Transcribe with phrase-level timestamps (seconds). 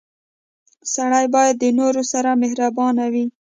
[0.93, 3.25] •سړی باید د نورو سره مهربان وي.